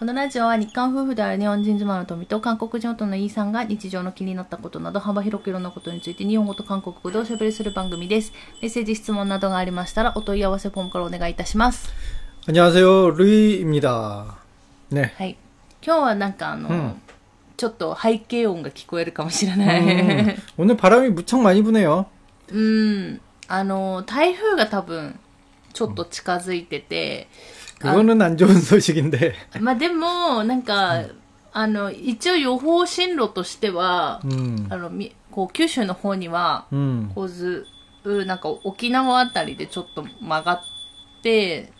[0.00, 8.32] このラジオは日韓夫婦である日本人妻の富と韓国人夫のイーさんが日常の気になったことなど幅広くいろんなことについて日本語と韓国語でおしゃべりする番組です。
[8.60, 11.90] メッセージ、質問などがありましたらお問い合わせフォームからお願いいたします。
[12.46, 13.10] 안녕하세요.
[13.16, 14.36] 루이입니다.
[14.90, 15.12] 네.
[15.16, 15.36] はい。
[15.82, 17.02] 今日はなんかあの、うん
[17.56, 20.36] ちょっと背景音が聞こえるかもしれな 음, い。
[20.58, 22.04] 오늘 바람이 무척 많이 부네요.
[22.52, 23.20] うん。
[23.48, 25.18] あの、台風が多分、
[25.72, 27.28] ちょっと近づいてて、
[27.80, 29.34] 그거는 안 좋은 소식인데.
[29.60, 31.04] まあでも、なんか、
[31.52, 37.66] あの、一応予報進路としては、 음, あの、みこう、九州の方には、 음, こうず、
[38.04, 40.60] うなんか沖縄あたりでちょっと曲がっ
[41.22, 41.72] て、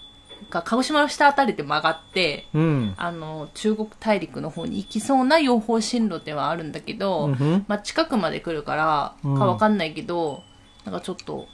[0.50, 7.64] か鹿児島の下あたりで曲がって、 음, あの、中国大陸の方に行きそうな予報進路ではあるんだけど、 음흠.
[7.68, 10.42] まあ近くまで来るから、うんかわかんないけど、
[10.84, 11.48] なんかちょっと、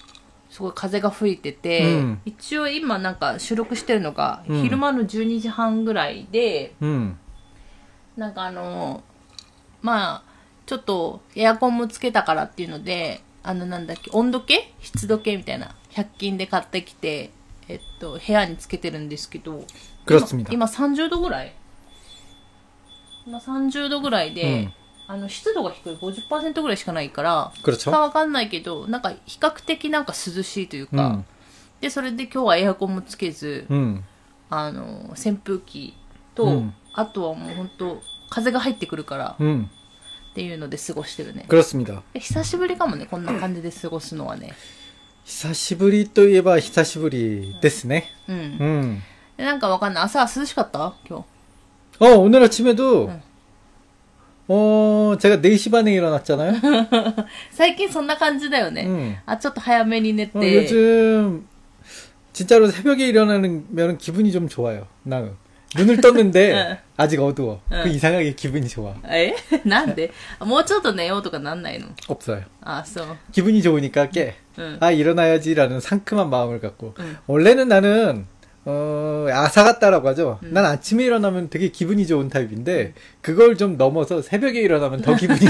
[0.58, 7.20] すごい風が吹いてて、うん、一応今なんか収録してるのが昼間の12時半ぐらいで、うん、
[8.18, 9.04] なんかあの
[9.84, 10.24] まあ
[10.66, 14.74] ちょっとエアコンもつけたからっていうのであのなんだっけ温度計？
[14.82, 15.76] 湿度計みたいな。
[15.92, 17.30] 100均で買ってきて、
[17.68, 19.64] えっと、部屋につけてるんですけど
[20.10, 20.20] 今
[20.50, 21.54] 今30度ぐらい？
[23.28, 24.74] 今30度ぐらいで、うん。
[25.09, 27.91] あの湿度が低い50%ぐらいしかないから、 그렇죠.
[27.91, 31.25] かわかんないけど、なんか比較的なんか涼しいというか、 음,
[31.81, 34.03] で、それで今日はエアコンもつけず、 음,
[34.49, 35.95] あの、扇風機
[36.35, 39.71] と、うんあとはもう本当風が入ってくるから、 음,
[40.33, 41.47] っていうので過ごしてるね。
[41.49, 42.03] 그렇습니다.
[42.13, 44.53] で久しぶりかもね、こんな感じで過ごすのはね。
[45.25, 48.05] 히사시부리 또 이에바 히사시부리 됐네.
[48.29, 48.37] うん。
[48.61, 49.03] 음.
[49.39, 50.05] でなんかわかんない。
[50.05, 51.25] 朝涼しかった今
[52.01, 53.11] 어, 오늘 아침에도
[54.51, 54.55] 응.
[54.55, 56.53] 어, 제가 4시 반에 일어났잖아요.
[56.53, 56.61] 日。
[57.53, 58.85] 最近そんな感じだよね。
[58.87, 59.17] 음.
[59.27, 60.55] あ、ちょっと早めに寝 어, て。
[60.65, 61.47] 요즘
[62.33, 64.87] 진짜로 새벽에 일어나면 기분이 좀 좋아요.
[65.05, 65.33] 나는
[65.77, 66.77] 눈을 떴는데 응.
[66.97, 67.63] 아직 어두워.
[67.73, 67.83] 응.
[67.85, 68.95] 그 이상하게 기분이 좋아.
[69.07, 69.35] え
[69.65, 72.43] なんであもうちょっと寝ようとかなんないの 없어요.
[72.63, 73.07] あ、そう。
[73.33, 74.35] 기분이 좋으니까 깨.
[74.59, 74.77] うん。
[74.81, 77.17] 아 일어나야지라는 상큼한 마음을 갖고 응.
[77.27, 78.27] 원래는 나는
[78.67, 80.39] 어 아사 같다라고 하죠.
[80.43, 85.41] 난 아침에 일어나면 되게 기분이 좋은 타입인데 그걸 좀 넘어서 새벽에 일어나면 더 기분이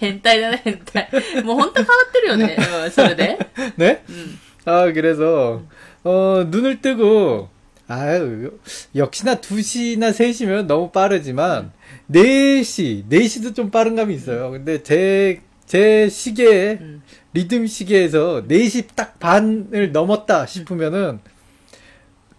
[0.00, 1.08] 変態だね、変態。
[1.44, 2.56] もうほんと変わってるよね。
[2.84, 3.38] うん、それで。
[3.76, 4.02] 네?
[4.08, 4.38] うん。
[4.64, 5.62] 아 그래서
[6.04, 7.48] 어 눈을 뜨고
[7.88, 8.58] 아유
[8.94, 11.72] 역시나 2시나 3시면 너무 빠르지만
[12.10, 14.50] 4시 4시도 좀 빠른 감이 있어요.
[14.50, 17.02] 근데 제 제 시계에 음.
[17.34, 21.18] 리듬 시계에서 4시 딱 반을 넘었다 싶으면은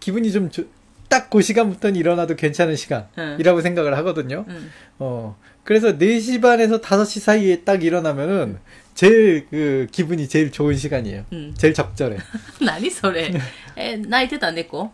[0.02, 0.50] 기분이 좀
[1.12, 3.62] 딱 그 시간부터는 일어나도 괜찮은 시간이라고 응.
[3.62, 4.46] 생각을 하거든요.
[4.48, 4.70] 응.
[4.98, 8.58] 어 그래서 4시 반에서 5시 사이에 딱 일어나면은
[8.94, 11.24] 제일 그 기분이 제일 좋은 시간이에요.
[11.58, 12.16] 제일 적절해.
[12.64, 13.30] 나니 소래.
[14.08, 14.90] 나이트도 안 됐고.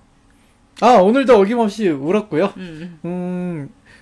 [0.80, 2.52] 아 오늘도 어김없이 울었고요.
[2.56, 3.68] 음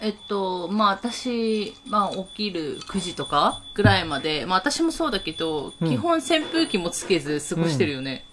[0.00, 8.24] えっと、まあ私、まあ起きる9時とかぐらいまで、まあ私もそうだけど、うん基本扇風機もつけず過ごしてるよね。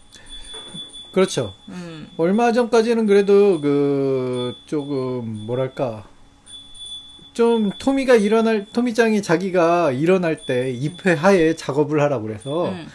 [1.14, 1.54] 그렇죠.
[1.70, 2.08] うん。
[2.18, 6.06] 얼마 전까지는 그래도 그 조금 뭐랄까
[7.34, 12.88] 좀 토미가 일어날 토미짱이 자기가 일어날 때 입회 하에 작업을 하라고 う 그래서 ん。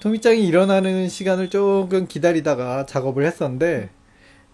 [0.00, 3.90] 토미짱이 일어나는 시간을 조금 기다리다가 작업을 했었는데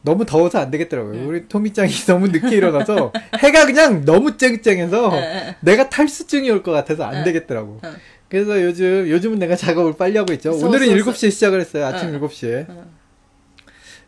[0.01, 1.13] 너무 더워서 안 되겠더라고요.
[1.13, 1.27] 음.
[1.27, 7.03] 우리 토미짱이 너무 늦게 일어나서 해가 그냥 너무 쨍쨍해서 응, 내가 탈수증이 올 것 같아서
[7.05, 7.23] 안 응.
[7.25, 7.79] 되겠더라고.
[7.83, 7.95] 응.
[8.29, 10.53] 그래서 요즘 요즘은 내가 작업을 빨리 하고 있죠.
[10.53, 11.85] 소, 오늘은 소, 7시에 시작을 했어요.
[11.87, 12.19] 아침 응.
[12.21, 12.67] 7시에.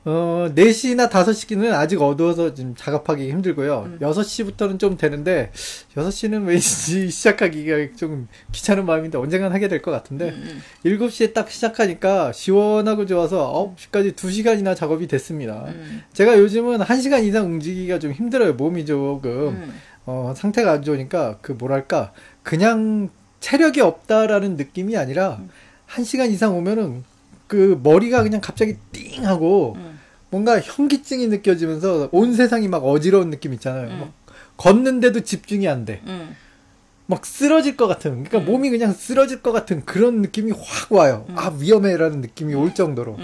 [0.03, 3.83] 어, 4시나 5시기는 아직 어두워서 지금 작업하기 힘들고요.
[3.85, 3.97] 음.
[4.01, 5.51] 6시부터는 좀 되는데,
[5.95, 10.43] 6시는 왠지 시작하기가 좀 귀찮은 마음인데 언젠간 하게 될 것 같은데, 음.
[10.43, 10.61] 음.
[10.85, 15.65] 7시에 딱 시작하니까 시원하고 좋아서 9시까지 2시간이나 작업이 됐습니다.
[15.67, 16.01] 음.
[16.13, 18.53] 제가 요즘은 1시간 이상 움직이기가 좀 힘들어요.
[18.53, 19.31] 몸이 조금.
[19.49, 19.73] 음.
[20.07, 22.11] 어, 상태가 안 좋으니까, 그 뭐랄까,
[22.41, 23.09] 그냥
[23.39, 25.49] 체력이 없다라는 느낌이 아니라, 음.
[25.89, 27.03] 1시간 이상 오면은
[27.45, 29.90] 그 머리가 그냥 갑자기 띵 하고, 음.
[30.31, 33.89] 뭔가 현기증이 느껴지면서 온 세상이 막 어지러운 느낌 있잖아요.
[33.89, 33.99] 음.
[33.99, 34.13] 막
[34.57, 36.01] 걷는데도 집중이 안 돼.
[36.07, 36.35] 음.
[37.05, 38.45] 막 쓰러질 것 같은, 그러니까 음.
[38.45, 41.25] 몸이 그냥 쓰러질 것 같은 그런 느낌이 확 와요.
[41.29, 41.37] 음.
[41.37, 42.73] 아, 위험해라는 느낌이 올 음.
[42.73, 43.17] 정도로.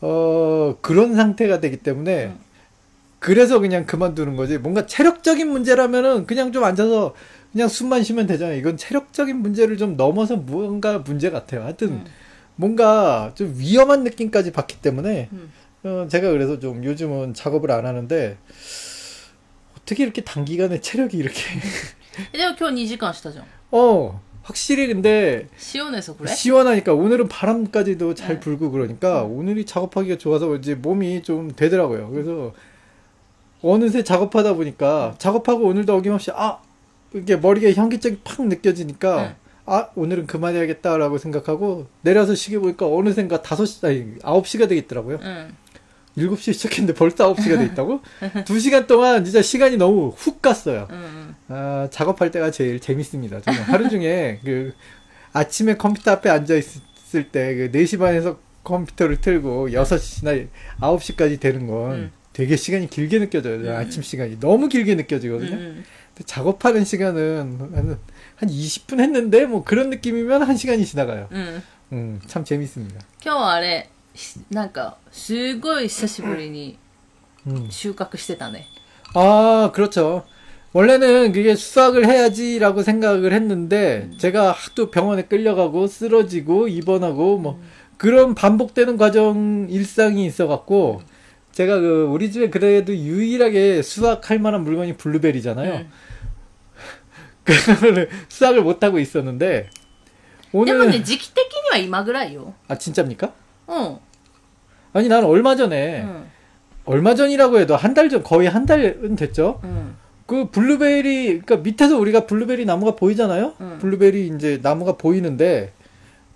[0.00, 2.32] 어, 그런 상태가 되기 때문에
[3.18, 4.58] 그래서 그냥 그만두는 거지.
[4.58, 7.14] 뭔가 체력적인 문제라면은 그냥 좀 앉아서
[7.52, 8.56] 그냥 숨만 쉬면 되잖아요.
[8.56, 11.62] 이건 체력적인 문제를 좀 넘어서 뭔가 문제 같아요.
[11.62, 12.04] 하여튼 음.
[12.56, 15.50] 뭔가 좀 위험한 느낌까지 받기 때문에 음.
[15.84, 18.38] 어, 제가 그래서 좀 요즘은 작업을 안 하는데
[19.76, 21.42] 어떻게 이렇게 단기간에 체력이 이렇게
[22.32, 26.32] 내가 겨우 2시간 하시다죠 어 확실히 근데 시원해서 그래?
[26.32, 28.40] 시원하니까 오늘은 바람까지도 잘 네.
[28.40, 29.38] 불고 그러니까 음.
[29.38, 32.52] 오늘이 작업하기가 좋아서 이제 몸이 좀 되더라고요 그래서
[33.62, 35.18] 어느새 작업하다 보니까 네.
[35.18, 36.60] 작업하고 오늘도 어김없이 아
[37.14, 39.36] 이게 머리에 현기증이 팍 느껴지니까 네.
[39.64, 45.56] 아 오늘은 그만해야겠다라고 생각하고 내려서 쉬게 보니까 어느샌가 5시 아니 9시가 되겠더라고요 음.
[46.17, 48.01] 7시에 시작했는데 벌써 9시가 돼 있다고?
[48.45, 50.87] 2시간 동안 진짜 시간이 너무 훅 갔어요.
[50.89, 51.35] うんうん。
[51.49, 53.39] 아, 작업할 때가 제일 재밌습니다.
[53.41, 54.73] 저는 하루 중에 그
[55.33, 60.47] 아침에 컴퓨터 앞에 앉아 있을 때 그 4시 반에서 컴퓨터를 틀고 6시나
[60.81, 62.11] 9시까지 되는 건 음.
[62.33, 63.55] 되게 시간이 길게 느껴져요.
[63.57, 63.75] 음.
[63.75, 65.51] 아침 시간이 너무 길게 うん 느껴지거든요.
[65.55, 65.83] うん
[66.15, 67.99] 근데 작업하는 시간은 한,
[68.35, 71.27] 한 20분 했는데 뭐 그런 느낌이면 한 시간이 지나가요.
[71.31, 71.61] うん。
[71.93, 72.99] 음, 참 재밌습니다.
[73.23, 74.00] 今日はあれ、し
[74.49, 76.77] なんか、すごい久しぶりに
[77.47, 77.67] 음.
[77.69, 78.65] 収穫してたね。
[79.13, 80.25] 아, 그렇죠.
[80.73, 87.59] 원래는 그게 수학을 해야지라고 생각을 했는데, 제가 하도 병원에 끌려가고, 쓰러지고, 입원하고, 뭐,
[87.97, 91.01] 그런 반복되는 과정, 일상이 있어갖고,
[91.53, 95.73] 제가 그, 우리 집에 그래도 유일하게 수학할 만한 물건이 블루베리잖아요.
[95.73, 95.89] うん。
[97.45, 99.69] 그거를 수학을 못하고 있었는데,
[100.51, 102.53] でもね、 오늘, 時期的には今ぐらいよ。
[102.67, 103.33] 아, 진짜입니까?
[103.72, 104.00] 어.
[104.92, 106.24] 아니 나는 얼마 전에 응.
[106.84, 109.60] 얼마 전이라고 해도 한 달 전 거의 한 달은 됐죠.
[109.64, 109.94] 응.
[110.26, 113.54] 그 블루베리 그니까 밑에서 우리가 블루베리 나무가 보이잖아요.
[113.60, 113.78] 응.
[113.80, 115.72] 블루베리 이제 나무가 보이는데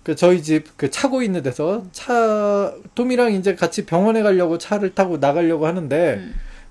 [0.03, 5.17] 그 저희 집 그 차고 있는 데서 차 톰이랑 이제 같이 병원에 가려고 차를 타고
[5.17, 6.21] 나가려고 하는데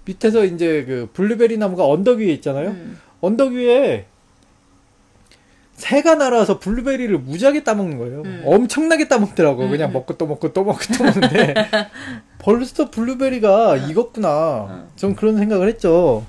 [0.07, 2.75] 밑에서 이제 그 블루베리 나무가 언덕 위에 있잖아요.
[3.21, 4.07] 언덕 위에
[5.76, 8.22] 새가 날아와서 블루베리를 무지하게 따먹는 거예요.
[8.24, 8.44] 음.
[8.46, 9.64] 엄청나게 따먹더라고.
[9.64, 9.94] 음, 그냥 음.
[9.94, 11.56] 먹고 또 먹고 또 먹고 또 먹는데
[12.40, 13.90] 벌써 블루베리가 음.
[13.90, 14.68] 익었구나.
[14.70, 14.90] 음.
[14.96, 16.26] 전 그런 생각을 했죠.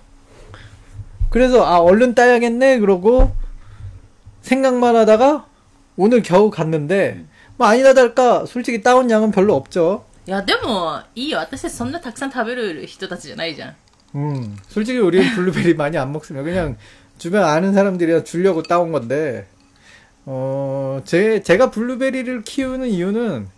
[1.28, 3.32] 그래서 아 얼른 따야겠네 그러고
[4.42, 5.46] 생각만 하다가
[5.96, 7.28] 오늘 겨우 갔는데 음.
[7.56, 10.04] 뭐 아니나 다를까 솔직히 따온 양은 별로 없죠.
[10.24, 11.38] いや、でも、いいよ。
[11.38, 13.74] 私たちそんなたくさん食べる人たちじゃないじゃん。
[14.14, 16.44] 음, 솔직히 우리는 블루베리 많이 안 먹습니다.
[16.44, 16.76] 그냥
[17.18, 19.46] 주변 아는 사람들이랑 주려고 따온 건데,
[20.24, 23.48] 어, 제, 제가 블루베리를 키우는 이유는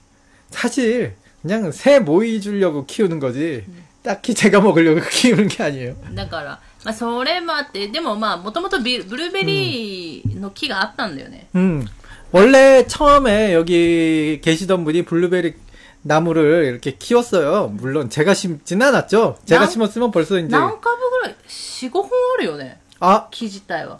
[0.50, 3.64] 사실 그냥 새 모이 주려고 키우는 거지,
[4.02, 5.96] 딱히 제가 먹으려고 키우는 게 아니에요.
[6.14, 11.48] だから、まあ、それもあって、でもまあ、もともとビブルーベリーの木があったんだよね。
[11.54, 11.86] 음,
[12.32, 15.54] 원래 처음에 여기 계시던 분이 블루베리
[16.02, 17.68] 나무를 이렇게 키웠어요.
[17.78, 19.38] 물론 제가 심진 않았죠.
[19.46, 22.78] 제가 나- 심었으면 벌써 이제, 何株ぐらい ?4、5本あるよね。
[23.00, 23.98] 아, 木自体は。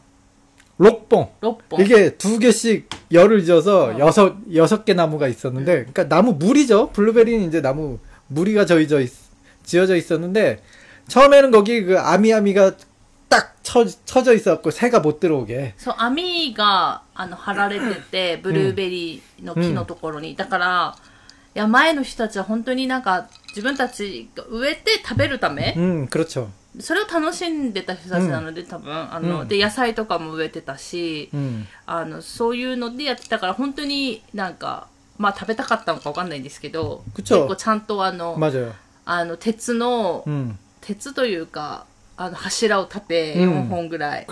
[0.79, 1.31] 록봉.
[1.43, 1.81] 6本。
[1.81, 3.99] 이게 두 개씩 열을 지어서 어.
[3.99, 6.91] 여섯 여섯 개 나무가 있었는데, 그러니까 나무 물이죠.
[6.93, 9.13] 블루베리는 이제 나무 무리가 저이져 있,
[9.65, 10.63] 지어져 있었는데
[11.09, 12.73] 처음에는 거기 그 아미아미가
[13.29, 15.75] 딱 쳐, 쳐져 있었고 새가 못 들어오게.
[15.77, 20.35] そう、網が、あの、張られてて、ブルーベリーの木のところに。
[20.37, 20.97] だから、
[21.55, 26.49] いや、前の人たちは本当になんか、自分たちが植えて食べるため、 음, 그렇죠.
[26.80, 38.38] それを楽しんでた人たちなので、うん、多分あの、うん、で野菜とかも植えてたし、うん、あのそういうのでやってたから本当になんかまあ食べたかったのかわかんないんですけど結構ちゃんとあの
[39.06, 40.24] あの鉄の、
[40.82, 44.26] 鉄というかあの柱を立て4本ぐらい、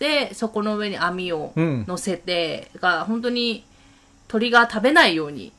[0.00, 3.64] でそこの上に網を乗せて、が本当に
[4.26, 5.52] 鳥が食べないように。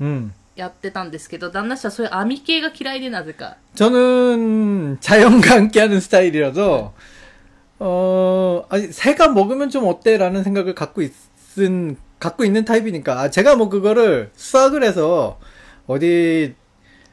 [0.56, 3.56] やってたんですけど、旦那氏はそういう網系が嫌いでなぜか。
[3.75, 6.94] 저는 자연과 함께하는 스타일이라서
[7.78, 13.68] 어 아니 새가 먹으면 좀 어때라는 생각을 갖고 있은 갖고 있는 타입이니까 아, 제가 뭐
[13.68, 15.38] 그거를 수학을 해서
[15.87, 16.54] 어디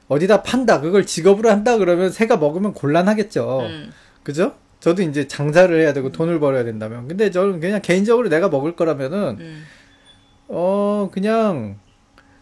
[0.07, 3.91] 어디다 판다 그걸 직업으로 한다 그러면 새가 먹으면 곤란하겠죠 うん。
[4.23, 4.55] 그죠?
[4.79, 9.37] 저도 이제 장사를 해야 되고 돈을 벌어야 된다면 근데 저는 그냥 개인적으로 내가 먹을 거라면은
[9.39, 9.63] うん。
[10.49, 11.79] 어, 그냥,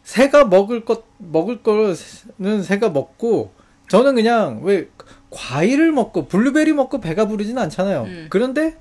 [0.07, 3.51] 새가 먹을 것, 먹을 거는 새가 먹고,
[3.89, 4.87] 저는 그냥, 왜,
[5.31, 8.03] 과일을 먹고, 블루베리 먹고 배가 부르진 않잖아요.
[8.05, 8.27] 음.
[8.31, 8.77] 그런데,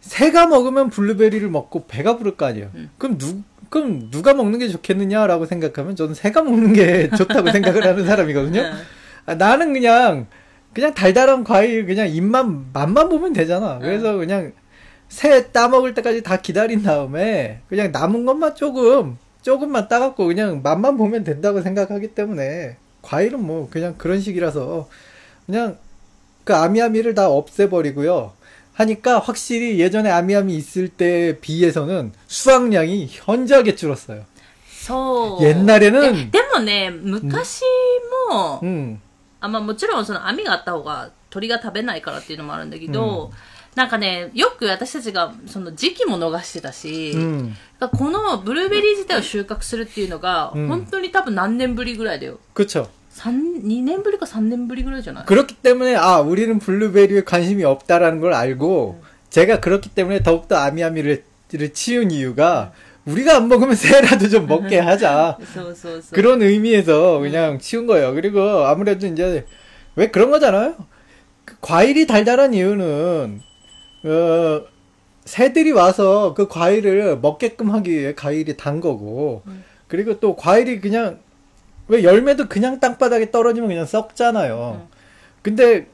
[0.00, 2.70] 새가 먹으면 블루베리를 먹고 배가 부를 거 아니에요.
[2.74, 2.90] 음.
[2.98, 3.40] 그럼 누,
[3.70, 8.60] 그럼 누가 먹는 게 좋겠느냐라고 생각하면 저는 새가 먹는 게 좋다고 생각을 하는 사람이거든요.
[8.60, 8.72] うん
[9.24, 10.26] 아, 나는 그냥
[10.74, 13.78] 그냥 달달한 과일 그냥 입만 맛만 보면 되잖아.
[13.80, 14.52] 그래서 그냥
[15.08, 20.97] 새 따 먹을 때까지 다 기다린 다음에 그냥 남은 것만 조금 조금만 따갖고 그냥 맛만
[20.97, 24.87] 보면 된다고 생각하기 때문에 과일은 뭐 그냥 그런 식이라서
[25.45, 25.77] 그냥
[26.43, 28.33] 그 아미아미를 다 없애버리고요.
[28.73, 34.23] 하니까 확실히 예전에 아미아미 있을 때에 비해서는 수확량이 현저하게 줄었어요.
[34.81, 35.43] そう。
[35.43, 37.61] 옛날에는 ででもね、昔
[38.29, 38.99] も、 음,
[39.39, 43.31] あまあもちろんその網があった方が鳥が食べないからっていうのもあるんだけど、
[43.75, 52.39] なんかね、よく私たちがその時期も逃してたし、 음, このブルーベリー自体を収穫するっていうのが、うん本当に多分何年ぶりぐらいだよ。
[52.53, 52.89] 그쵸.
[53.09, 61.23] 三2年ぶりか3年ぶりぐらいじゃない 그렇기 때문에 아 우리는 블루베리에 관심이 없다라는 걸 알고 제가 그렇기 때문에 더욱더 아미아미를
[61.53, 62.71] 를 치운 이유가
[63.05, 66.11] 우리가 안 먹으면 새라도 좀 먹게 하자 そうそうそう。
[66.13, 68.13] 그런 의미에서 그냥 치운 거예요.
[68.13, 69.45] 그리고 아무래도 이제
[69.97, 70.75] 왜 그런 거잖아요.
[71.43, 73.41] 그 과일이 달달한 이유는
[74.06, 74.64] 어,
[75.24, 79.42] 새들이 와서 그 과일을 먹게끔 하기 위해 과일이 단 거고
[79.88, 81.18] 그리고 또 과일이 그냥
[81.88, 84.86] 왜 열매도 그냥 땅바닥에 떨어지면 그냥 썩잖아요.
[85.42, 85.86] 근데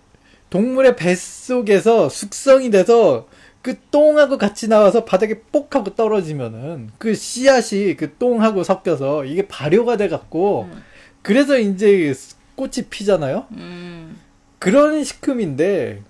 [0.51, 3.27] 동물의 뱃속에서 숙성이 돼서
[3.63, 9.97] 그 똥하고 같이 나와서 바닥에 뽁 하고 떨어지면은 그 씨앗이 그 똥하고 섞여서 이게 발효가
[9.97, 10.83] 돼 갖고 음.
[11.23, 12.13] 그래서 이제
[12.57, 13.47] 꽃이 피잖아요.
[13.53, 14.17] うん。
[14.59, 16.03] 그런 식품인데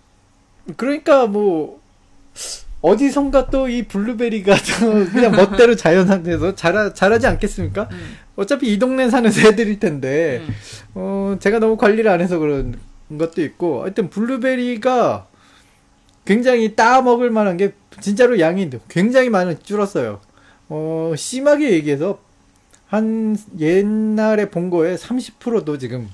[0.77, 1.82] 그러니까 뭐
[2.81, 7.89] 어디선가 또 이 블루베리가 또 그냥 멋대로 자연 상태에서 자라, 자라지 않겠습니까?
[7.93, 8.17] 음.
[8.37, 10.55] 어차피 이 동네 사는 새들일 텐데, 음.
[10.95, 12.77] 어, 제가 너무 관리를 안 해서 그런
[13.17, 15.27] 것도 있고, 하여튼 블루베리가
[16.25, 20.21] 굉장히 따 먹을 만한 게 진짜로 양이 굉장히 많이 줄었어요.
[20.69, 22.21] 어, 심하게 얘기해서
[22.87, 26.09] 한 옛날에 본 거에 30%도 지금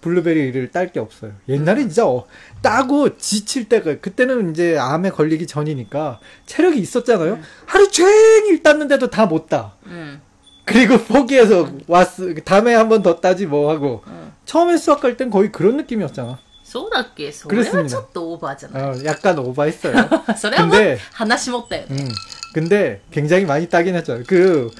[0.00, 1.32] 블루베리를 딸 게 없어요.
[1.48, 2.26] 옛날에 진짜 어,
[2.62, 7.38] 따고 지칠 때가 그때는 이제 암에 걸리기 전이니까 체력이 있었잖아요.
[7.66, 9.72] 하루 종일 땄는데도 다 못 따.
[9.86, 10.20] うん。
[10.64, 12.34] 그리고 포기해서 왔어.
[12.44, 14.02] 다음에 한 번 더 따지 뭐 하고.
[14.06, 14.32] うん。
[14.44, 16.38] 처음에 수학할 땐 거의 그런 느낌이었잖아.
[16.62, 19.94] そうだっけそれはちょっとオーバーじゃない 어, 약간 오버했어요.
[20.36, 21.96] それはもう 근데 話持ったよね。
[22.04, 22.08] 음,
[22.52, 24.22] 근데 굉장히 많이 따긴 했잖아.
[24.26, 24.70] 그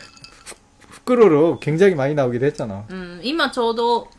[0.91, 2.85] 후크로로 굉장히 많이 나오기도 했잖아.
[2.91, 4.11] うん、今ちょうどジッ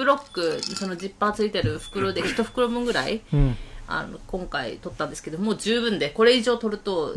[0.00, 3.54] プロックそのジッパーついてる袋で1袋分ぐらい、うん、
[3.86, 7.14] あの今回取ったんですけどもう十分でこれ以上取ると、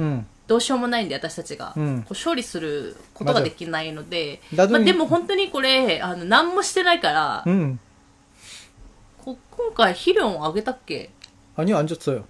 [0.47, 7.45] どうしようもないんで私たちが、こう処理することができないので、まあ、でも本当にこれあの何もしてないから、
[9.23, 11.09] こ今回肥料をあげたっけ？
[11.55, 12.25] あにあんじゃっよ。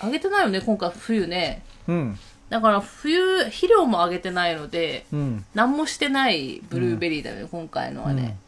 [0.00, 1.62] あげてないよね今回冬ね。
[1.86, 2.18] うん。
[2.48, 8.38] だから冬肥料もあげてないので、うん、何もしてないブルーベリーだよね、うん、今回のはね、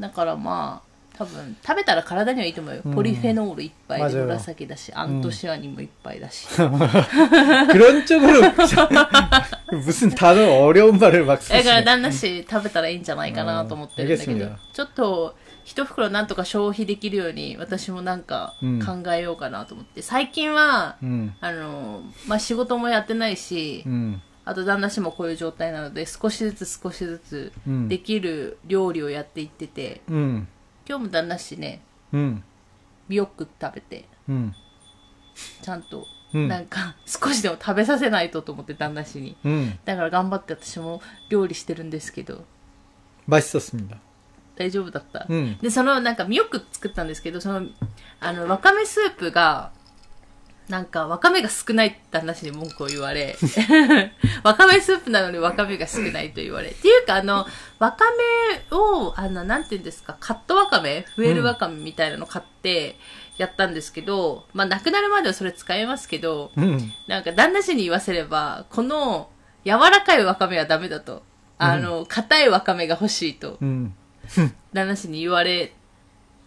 [0.00, 0.86] だからまあ、
[1.18, 2.82] 多分、食べたら体にはいいと思うよ。
[2.84, 6.46] うんポリフェノールいっぱいで 맞아요 紫だし、アントシアニンもいっぱいだし。
[7.72, 8.42] 그런 쪽으로
[9.82, 11.84] 무슨 단어 어려운 말을 막 だから 쓰시네.
[11.84, 20.02] 旦那氏食べたらいいんじゃないかなと思ってるんだけどうん알겠습니다 、ちょっと、一袋なんとか消費できるように、私もなんかうん考えようかなと思って。
[20.02, 30.46] 最近は、 음, あの、まあ、仕事もやってないし、 음, あと旦那氏もこういう状態なので、少しずつ少しずつうんできる料理をやっていってて、 음,
[30.88, 31.80] 今日も旦那氏ね、
[32.12, 32.42] 음,
[33.08, 34.52] よく食べて、 음,
[35.62, 39.36] ちゃんと、うんなんか、少しでも食べさせないとと思って旦那氏に。
[39.44, 39.78] 음.
[39.84, 42.44] だから頑張って私も料理してるんですけど、
[43.28, 43.96] 맛있었습니다.
[44.56, 45.26] 大丈夫だった。
[45.28, 47.66] 음, で、そのなんかミョック作ったんですけど、その、
[48.20, 49.72] あの、わかめスープが、
[50.71, 53.35] なんか、わかめが少ないって旦那氏に文句を言われ、
[54.43, 56.69] わかめスープなのにわかめが少ないと言われ。
[56.69, 57.45] っていうか、あの、
[57.77, 58.05] わか
[58.71, 61.05] めを、あの、なんて言うんですか、カットわかめ？
[61.17, 62.95] 増えるわかめみたいなの買って、
[63.37, 69.29] やったんですけど、まあ、なくなるまではそれ使えますけど、 음, なんか旦那氏に言わせれば、この
[69.65, 71.23] 柔らかいわかめはダメだと。
[71.57, 73.91] あの、硬いわかめが欲しいと、 음,
[74.73, 75.73] 旦那氏に言われ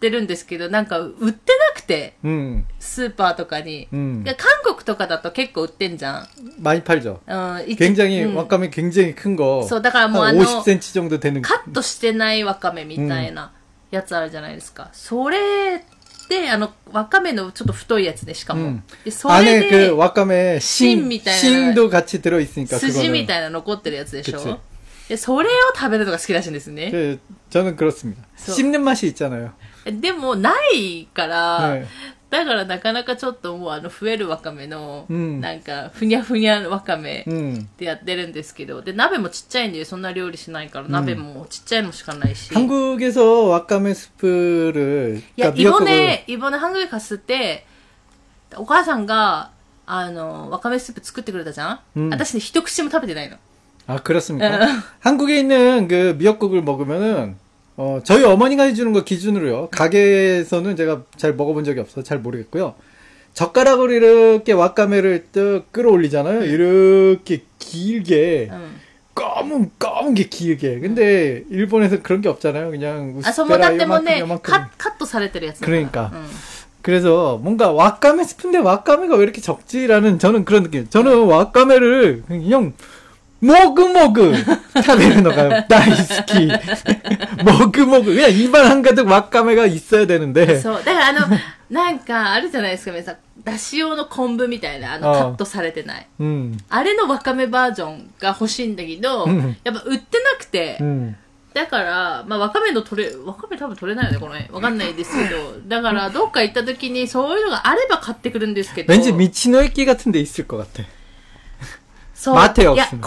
[0.04, 3.88] てるんですけど、なんか売ってなくて、 음, スーパーとかに。
[3.92, 4.24] 음.
[4.24, 6.28] で韓国とかだと結構売ってんじゃん。
[6.62, 7.20] 많이 팔죠.
[7.28, 9.68] うん、一 굉장히 うん 와카메 굉장히 큰 거.
[9.68, 13.52] そう、だからもうあ 한 の、 50cm 정도 되는 カットしてないわかめみたいな
[13.92, 14.90] やつあるじゃないですか。
[14.94, 15.84] それ
[16.30, 18.62] で、あの、わかめのちょっと太いやつで、しかも。
[18.62, 21.40] うんで、それ 안에 で 그 、 와카메 신, 신みたいな
[21.74, 24.60] 신도 같이 들어 있으니까 筋み 그거는 たいな残ってるやつでし그치 ょ
[25.10, 26.92] で、それを食べるのが好きらしいんですね。
[26.92, 27.20] 그,
[27.50, 28.22] 저는 그렇습니다.
[28.38, 29.52] 소- 씹는 맛이 있잖아요.
[29.86, 31.86] でも、ないから、 네.
[32.30, 37.68] だからなかなかちょっともうあの増えるわかめの、うんなんかふにゃふにゃわかめ 음.
[37.80, 42.54] でやってるんですけど、で、鍋もちっちゃいんでそんな料理しないから、鍋もちっちゃいのしかないし。
[42.54, 47.66] 한국에서 와카메 스프를 いや、 그러니까 イボ 미역국을- ネ、イボネハングリカスって、
[48.56, 49.50] お母さんが、
[49.88, 53.38] あの、わかめスープ作ってくれたじゃん、うん私ね、一口も食べてないの。
[53.88, 54.46] 아 그렇습니까?
[54.54, 54.68] 어.
[55.00, 57.38] 한국에 있는 그 미역국을 먹으면은
[57.77, 59.69] 어, 저희 어머니가 해주는 거 기준으로요.
[59.71, 62.75] 가게에서는 제가 잘 먹어본 적이 없어서 잘 모르겠고요.
[63.33, 66.41] 젓가락으로 이렇게 와카메를 뜨 끌어올리잖아요.
[66.41, 66.45] 음.
[66.45, 68.49] 이렇게 길게.
[68.53, 68.81] 음.
[69.15, 70.81] 검은 검은 게 길게.
[70.81, 72.71] 근데 일본에서 그런 게 없잖아요.
[72.71, 74.43] 그냥 아, 소모다 때문에 컷
[74.79, 75.65] 컷도 사례들이었어요.
[75.65, 76.11] 그러니까.
[76.15, 76.27] 음.
[76.83, 80.89] 그래서 뭔가 와카메 스푼데 와카메가 왜 이렇게 적지라는 저는 그런 느낌.
[80.89, 82.73] 저는 와카메를 그냥
[83.44, 84.34] 모그모그
[84.74, 86.50] 타베르노가 다이스키
[87.44, 90.84] 모그모그 그냥 입안 한가득 와카메가 있어야 되는데 そう。
[90.84, 91.20] だからあの、
[91.70, 93.18] なんか、あるじゃないですか、皆さん。
[93.44, 96.08] だし用の昆布みたいな、あの、ああカットされてない。
[96.20, 101.16] 음, あれのわかめバージョンが欲しいんだけど、うんやっぱ売ってなくて、 음.
[101.54, 104.54] だから、まあ、わかめの取れ、わかめ多分取れないよね、この辺。
[104.54, 105.54] わかんないですけど。
[105.68, 108.94] だから、どっか行った時にそういうのがあれば買ってくるんですけど。
[108.94, 110.84] 왠지 미치노에끼 같은 데 있을 것 같아.
[112.14, 112.36] そう。
[112.36, 113.00] 待てよいや、昆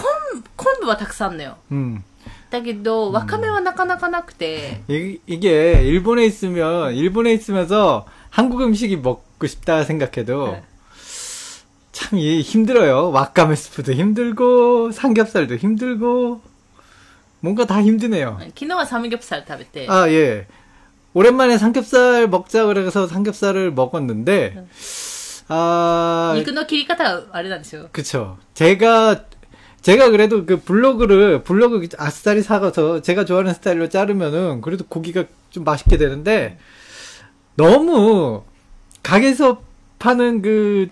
[0.57, 1.57] 昆布はたくさんあんのよ。
[1.71, 2.03] 음.
[2.51, 10.62] だけど、わかめはなかなかなくて、 이, 이게 일본에 있으면 일본에 있으면서 한국 음식이 먹고 싶다 생각해도 네.
[11.93, 13.11] 참 이- 힘들어요.
[13.11, 16.41] 와카메 스프도 힘들고 삼겹살도 힘들고
[17.41, 18.39] 뭔가 다 힘드네요.
[18.55, 20.47] 昨日はサムギョプサル食べて、 아 예.
[21.15, 24.65] 오랜만에 삼겹살 먹자 그래서 삼겹살을 먹었는데
[25.49, 27.89] 아 肉の切り方があれなんですよ。
[27.93, 28.39] 그쵸.
[28.55, 29.25] 제가,
[29.87, 35.97] 제가 그래도 그 블로그를, 블로그 아싸리 사가서 제가 좋아하는 스타일로 자르면은 그래도 고기가 좀 맛있게
[35.97, 36.59] 되는데
[37.57, 38.45] 너무
[39.03, 39.62] 가게에서
[39.99, 40.89] 파는 그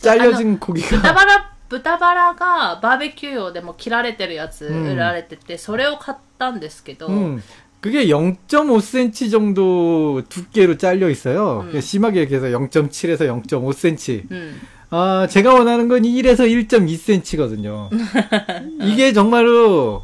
[0.00, 7.42] 잘려진 豚 고기가 バラ、豚バラがバーベキュー用でも切られてるやつうん売られてて、それを買ったんですけど、 음,
[7.80, 11.70] 그게 0.5cm 정도 두께로 잘려 있어요.
[11.72, 11.80] 음.
[11.80, 14.30] 심하게 얘기해서 0.7에서 0.5cm.
[14.30, 14.60] うん。
[14.94, 17.90] 아, 제가 원하는 건 1에서 1.2cm거든요.
[18.82, 20.02] 이게 정말로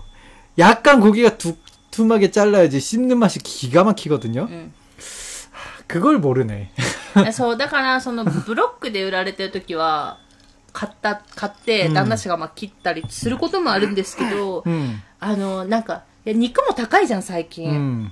[0.58, 4.48] 약간 고기가 두툼하게 잘라야지 씹는 맛이 기가 막히거든요.
[4.50, 4.72] うん。
[5.88, 6.70] 그걸 모르네.
[7.32, 10.18] そう、だから、その、ブロックで売られてる時は、
[10.72, 17.70] 買った、買って、うん旦那氏がまあ切ったりすることもあるんですけど、 음, あの、なんか、いや肉も高いじゃん、最近。
[17.70, 18.10] 음,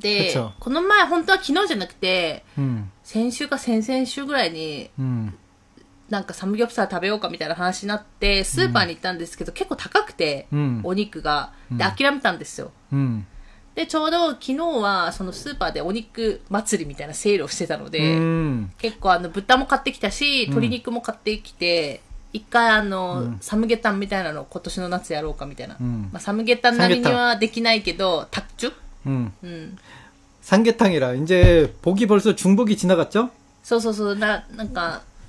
[0.00, 5.32] で그쵸 、この前、本当は昨日じゃなくて、 음, 先週か先々週ぐらいに、 음,
[6.08, 11.52] なんかサムギョプサル食べようかみたいな話になって、スーパーに行ったんですけど、結構高くて、 음, お肉が。
[11.70, 12.72] で、うん諦めたんですよ。
[12.92, 13.24] 음,
[13.74, 22.00] で、ちょうど昨日は、そのスーパーでお肉祭りみたいなセールをしてたので、 음, 結構あの、豚も買ってきたし、鶏肉も買ってきて、
[22.32, 25.76] 一回あの、うんサムゲタンみたいなのを今年の夏やろうかみたいな。
[25.76, 28.72] 음, まあ、サムゲタンなりにはできないけど、タッチュ
[29.06, 29.30] 음.
[29.42, 29.78] うん。
[30.40, 33.28] 삼계탕이라 이제 복이 벌써 중복이 지나갔죠?
[33.62, 35.02] そうそうそう、な、なんか、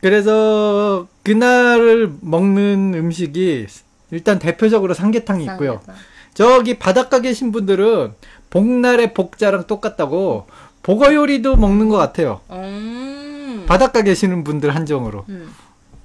[0.00, 3.66] 그래서 그날을 먹는 음식이
[4.10, 5.72] 일단 대표적으로 삼계탕이 있고요.
[5.72, 5.96] サムゲタン
[6.34, 8.14] 저기 바닷가 계신 분들은
[8.50, 10.46] 복날의 복자랑 똑같다고
[10.82, 12.40] 복어 요리도 먹는 것 같아요.
[12.48, 13.66] うーん。
[13.66, 15.24] 바닷가 계시는 분들 한정으로.
[15.28, 15.48] うん。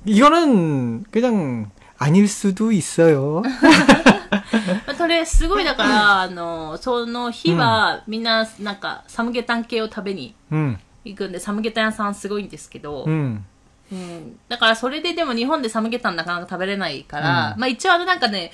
[0.06, 3.42] 이거는 그냥 아닐 수도 있어요.
[4.86, 13.44] まあそれ、すごいだから、あの、その日は、みんな、なんか、サムゲタン系を食べに 음, 行くんで、サムゲタン屋さんすごいんですけど、 음,
[13.93, 18.51] うん、だからそれででも日本でサムゲタンなかなか食べれないから、うん、まあ一応あのなんかね、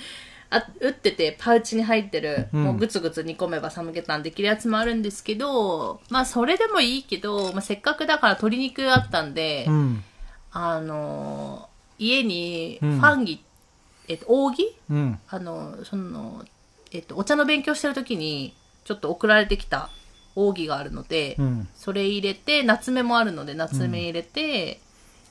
[0.50, 10.04] あ打っててパウチに入ってる、もうぐつぐつ煮込めばサムゲタンできるやつもあるんですけど、まあそれでもいいけど、まあ、せっかくだから鶏肉あったんで、うん、
[10.50, 16.44] あの家にファンギ、うん、えっと、扇、うん、あのその、
[16.92, 19.90] えっと、お茶の勉強してる時にちょっと送られてきた
[20.34, 21.36] 扇があるので、
[21.76, 24.80] それ入れて夏目もあるので夏目入れて、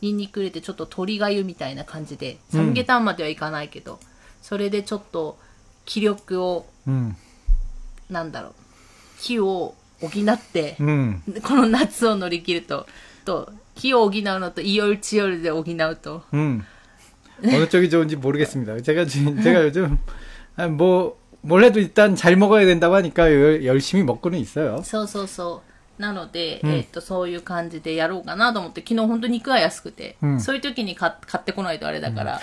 [0.01, 4.01] ニンニク入れて、ちょっと鶏がゆみたいな感じで、サムゲタンまではいかないけど、
[4.43, 5.39] それでちょっと
[5.85, 7.15] 気力を、 음,
[8.11, 8.53] なんだろう、
[9.21, 11.21] 火を補って、 음.
[11.43, 12.87] この夏を乗り切ると、
[13.25, 16.65] と、火を補うのと、イヨルチヨルで補うと、 음.
[17.45, 18.81] 어느 쪽이 좋은지 모르겠습니다.
[18.83, 19.99] 제가 지- 제가 요즘
[20.57, 24.81] 아, 뭐 뭘 해도 일단 잘 먹어야 된다고 하니까 열- 열심히 먹고는 있어요.
[24.85, 25.73] そうそうそう。
[25.98, 32.42] なので、うんえっと、そういう感じでやろうかなと思って、昨日本当肉が安くて、うんそういう時に買買ってこないとあれだから、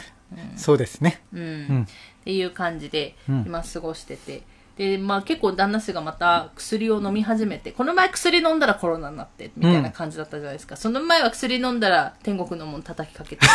[0.56, 1.68] そうですね.うん。
[1.80, 1.86] んっ
[2.24, 4.42] ていう感じで、うん今過ごしてて。
[4.76, 10.76] で、まあ結構旦那氏がまた薬を飲み始めて、この前薬飲んだらコロナになって、みたいな感じだったじゃないですか。
[10.76, 13.46] その前は薬飲んだら天国のもん叩きかけて。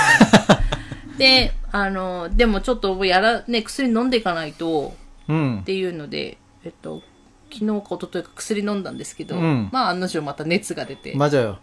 [1.18, 4.96] で、あの、でもちょっとやら、ね、薬飲んでいかないと、
[5.28, 5.60] 음.
[5.60, 7.04] っていうので、えっと、
[7.53, 11.57] 昨日か一昨日か薬飲んだんですけど、うんまあ案の定また熱が出て、っ 맞아요.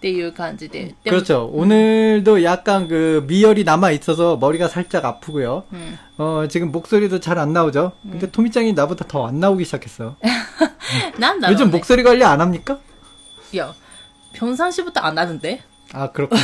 [0.00, 0.94] ていう感じで。
[1.04, 1.50] でも 그렇죠.
[1.52, 5.64] 오늘도 약간 그 미열이 남아 있어서 머리가 살짝 아프고요.
[5.72, 5.98] うん。
[6.18, 7.92] 어, 지금 목소리도 잘 안 나오죠?
[8.02, 10.16] 근데 토미짱이 나보다 더 안 나오기 시작했어.
[11.18, 11.62] なんだろう、ね。
[11.62, 12.78] 요즘 목소리 관리 안 합니까?
[13.52, 13.74] いや、
[14.34, 15.60] 평상시부터 안 하는데?
[15.92, 16.40] 아, 그렇군요.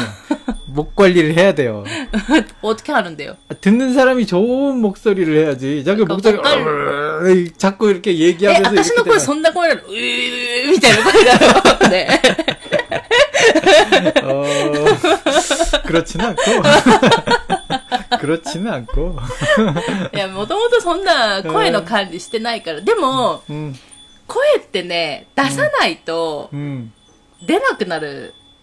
[0.67, 1.85] 목 관리를 해야 돼요.
[2.63, 3.37] 어떻게 하는데요?
[3.51, 5.85] 아, 듣는 사람이 좋은 목소리를 해야지.
[5.85, 8.71] 자기 그러니까 목소리, 목소리- 으, 자꾸 이렇게 え、 얘기하면서.
[8.71, 11.89] 私の 이렇게 声 되면- そんな声なのうーみたいな声だろ。
[11.91, 12.09] ね。
[14.23, 14.45] 어,
[15.87, 16.43] 그렇지는 않고.
[18.21, 19.17] 그렇지는 않고.
[20.15, 22.81] いや、もともとそんな声の管理してないから。
[22.81, 23.75] でも、 음,
[24.27, 26.93] 声ってね、出さないと 음.
[27.47, 28.33] 出なくなる。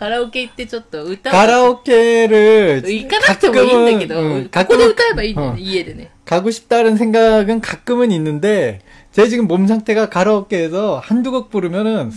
[0.00, 1.32] カラオケ行ってちょっと歌う。
[1.32, 6.10] 가라오케를 行かなくてもいいんだけど、 응, ここで歌えばいいんだよ어, ね、家でね。
[6.26, 8.80] 가고 싶다는 생각은 가끔은 있는데
[9.12, 12.12] 제 지금 몸 상태가 가라오케에서 한두 곡 부르면은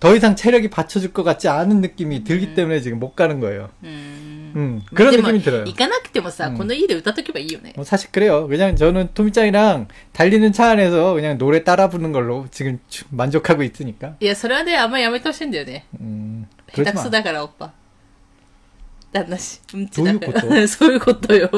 [0.00, 3.70] 더 이상 체력이 받쳐줄 것 같지 않은 느낌이 들기 때문에 지금 못 가는 거예요.
[3.84, 4.52] うーん。
[4.54, 5.64] 음, 그런 でも 느낌이 들어요.
[5.64, 7.72] 行かなくてもさ、この家で歌っとけばいいよね。
[7.76, 8.48] 뭐 사실 그래요.
[8.48, 14.16] 그냥 저는 토미짱이랑 달리는 차 안에서 그냥 노래 따라 부르는 걸로 지금 주- 만족하고 있으니까.
[14.20, 15.86] いや、それはね、あんまやめてほしいんだよね。
[16.00, 17.10] 음, 下手 그러지 くそ 마.
[17.10, 17.72] だから、おっぱ。
[19.12, 20.68] 旦那し、うんちだかどういうこら。
[20.68, 21.48] そういうことよ。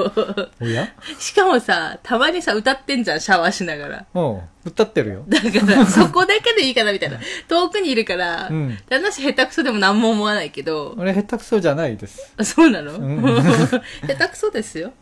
[0.61, 0.89] 뭐야?
[1.21, 4.07] しかもさ、たまにさ、歌ってんじゃん、シャワーしながら。
[4.13, 5.23] 어, 웃다때로요.
[5.29, 7.21] だから、 そこだけでいいかな、みたいな。
[7.49, 12.19] 遠くにいるから、うん旦那し下手くそでも何も思わないけど、 원래 해탁소잖아, 이데스.
[12.37, 14.93] あそうなの、ん下 手くそですよ。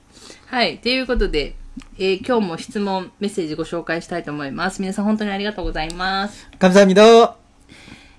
[0.49, 0.77] はい。
[0.77, 1.55] ということで、
[1.99, 4.83] えー今日も質問、メッセージご紹介したいと思います。
[4.83, 6.47] 皆さん本当にありがとうございます。
[6.59, 7.37] 감사합니다.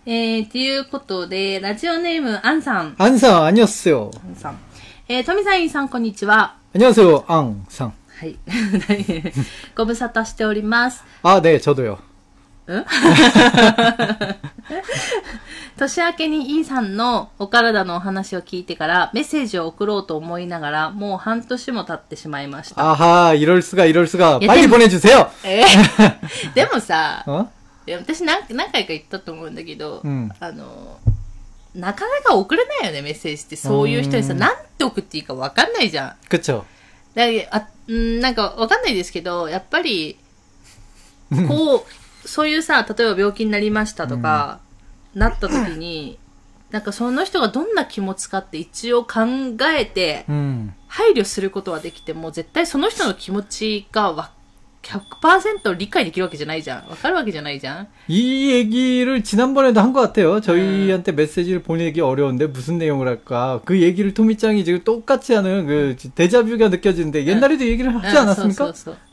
[0.07, 2.95] えー、ということで、ラジオネーム、アンさん。
[2.97, 4.11] 안상 아니었어요.
[4.27, 4.57] アンさん。
[5.07, 6.55] えー、富さん、インさん、こんにちは。
[6.75, 7.91] 안녕하세요, 앙상.
[8.19, 8.37] はい。
[9.75, 11.03] ご無沙汰しております。
[11.23, 11.97] 아, 네, 저도요.
[15.77, 22.81] 年明けにイーさんのお体のお話を聞いてからメッセージを送ろうと思いながらもう半年も経ってしまいました。
[22.91, 24.39] 아하, 이럴 수가, 이럴 수가.
[24.41, 25.29] 야, 빨리 땜- 보내주세요.
[25.43, 27.47] えー でもさ、 어?
[27.87, 30.99] いや私何何回か言ったと思うんだけど、うんあの、
[31.75, 33.55] なかなか送れないよね、メッセージって。
[33.55, 36.15] そういう人にさ、うんなんて送っていいか分かんないじゃん。
[36.29, 36.65] 그쵸.
[37.15, 40.17] だあうんなんか分かんないですけど、やっぱり、
[41.47, 41.85] こ
[42.23, 44.59] う、そういうさ、例えば病気になりましたとか、
[45.13, 46.17] なった時に、
[46.71, 49.21] なんかその人がどんな気持ちかって一応考
[49.77, 50.71] えて、 음.
[50.87, 54.31] 配慮することはできても、絶対その人の気持ちがわ
[54.87, 56.89] 100%理解できるわけじゃないじゃん。
[56.89, 57.87] わかるわけじゃないじゃん。
[58.09, 60.41] 이 얘기를 지난번에도 한 것 같아요.
[60.41, 63.61] 저희한테 메시지를 보내기 어려운데 무슨 내용을 할까.
[63.63, 68.65] 그 얘기를 토미짱이 지금 똑같이 하는 그 데자뷰가 느껴지는데 옛날에도 얘기를 하지 응, 않았습니까?
[68.65, 68.97] そうそうそう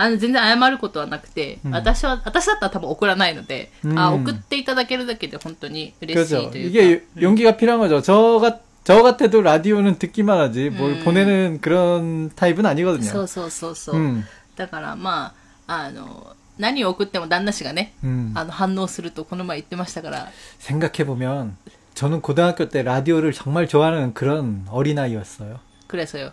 [0.00, 6.50] あの、全然謝ることはなくて、うん私は、私だったら多分送らないので、うんあ、送っていただけるだけで本当に嬉しい 그렇죠.
[6.50, 6.80] というか。
[6.80, 8.02] 이게 용기가 필요한 거죠.
[8.02, 11.04] 저 같, 저 같아도 라디오는 듣기만 하지, 뭘 음.
[11.04, 13.10] 보내는 그런 타입은 아니거든요.
[13.10, 13.96] そうそうそうそう。
[13.96, 14.24] 음,
[14.56, 15.34] だからま
[15.66, 18.32] あ、あの、何を送っても旦那氏がね、 음.
[18.34, 21.56] あの、反応するとこの前言ってましたから、 생각해보면,
[21.94, 25.58] 저는 고등학교 때 라디오를 정말 좋아하는 그런 어린아이였어요.
[25.86, 26.32] 그래서요.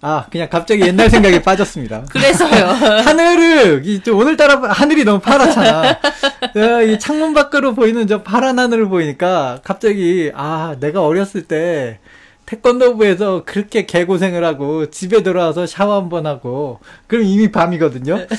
[0.00, 2.04] 아, 그냥 갑자기 옛날 생각에 빠졌습니다.
[2.10, 2.66] 그래서요.
[3.02, 5.88] 하늘을, 이, 저 오늘따라 하늘이 너무 파랗잖아.
[6.56, 11.98] 야, 이 창문 밖으로 보이는 저 파란 하늘을 보이니까 갑자기, 아, 내가 어렸을 때
[12.46, 18.24] 태권도부에서 그렇게 개고생을 하고 집에 돌아와서 샤워 한 번 하고, 그럼 이미 밤이거든요.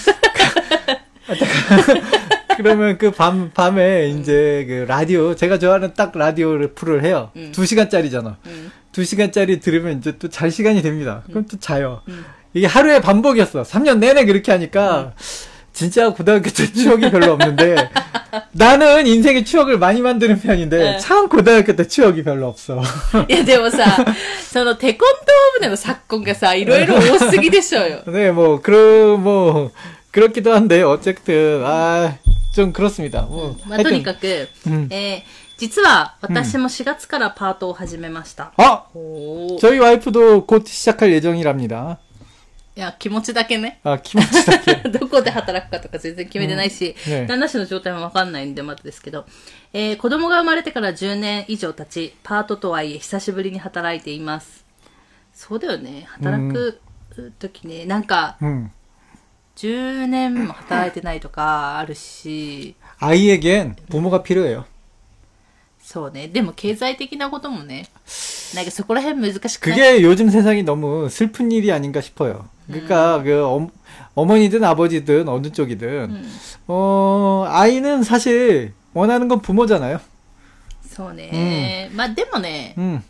[2.57, 7.31] 그러면 그 밤, 밤에 이제 그 라디오, 제가 좋아하는 딱 라디오를 풀을 해요.
[7.35, 7.51] 음.
[7.53, 8.37] 두 시간짜리잖아.
[8.47, 8.71] 음.
[8.92, 11.22] 두 시간짜리 들으면 이제 또 잘 시간이 됩니다.
[11.28, 12.02] 그럼 또 자요.
[12.08, 12.24] 음.
[12.52, 13.62] 이게 하루의 반복이었어.
[13.62, 15.12] 3년 내내 그렇게 하니까
[15.72, 17.90] 진짜 고등학교 때 추억이 별로 없는데
[18.52, 20.98] 나는 인생의 추억을 많이 만드는 편인데 네.
[20.98, 22.80] 참 고등학교 때 추억이 별로 없어.
[23.28, 23.84] いや、でもさ、
[24.52, 28.02] その、テコンドームでの昨今がさ、いろいろ多すぎでしょうよ。
[28.06, 29.72] 네, 뭐 그러 뭐
[30.12, 32.16] 그렇기도 한데 어쨌든 아
[32.54, 33.22] 좀 그렇습니다.
[33.22, 38.52] 뭐 まあ、とに 하여튼 かく、うんえー 実は私も4月からパートを始めました。
[38.56, 41.98] 아 おー 저희 와이프도 곧 시작할 예정이랍니다.
[42.76, 43.78] いや、気持ちだけね。
[43.84, 44.90] 아 김치다게.
[44.90, 49.26] どこで働くかとか全然決めてないし、うんね旦那氏の状態もわかんないんでまだですけど、
[49.72, 54.64] えー子供が生まれてから10年以上経ち、パートとはいえ久しぶりに働いています。
[55.32, 56.04] そうだよね。
[56.08, 56.80] 働く
[57.38, 58.70] 時ね、なんか、 음.
[59.56, 64.64] 10年も働いてないとかあるし、 아이에겐 부모가 필요해요.
[65.88, 66.28] そうね。
[66.28, 67.86] でも経済的なこともね、
[68.54, 72.48] なんかそこら辺難しくない 그게 요즘 세상이 너무 슬픈 일이 아닌가 싶어요.
[72.66, 73.68] 그러니까 그 어,
[74.14, 76.24] 어머니든 아버지든 어느 쪽이든
[76.68, 80.00] 어 아이는 사실 원하는 건 부모잖아요.
[80.88, 81.90] そうね。
[81.92, 83.02] まあでもね、 음.